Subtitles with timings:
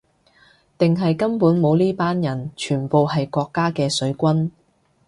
[0.79, 4.49] 定係根本冇呢班人，全部係國家嘅水軍